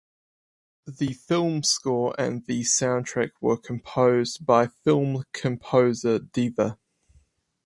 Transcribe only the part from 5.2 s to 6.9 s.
composer Deva.